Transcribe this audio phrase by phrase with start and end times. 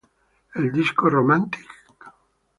[0.61, 2.11] El disco "Romantic?